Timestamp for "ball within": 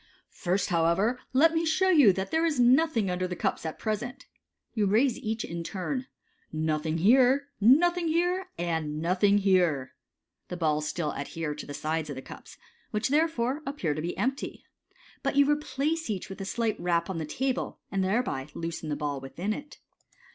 18.95-19.53